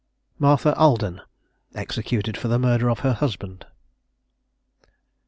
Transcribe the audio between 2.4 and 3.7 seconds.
THE MURDER OF HER HUSBAND.